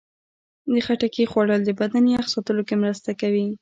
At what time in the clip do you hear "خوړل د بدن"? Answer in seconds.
1.31-2.03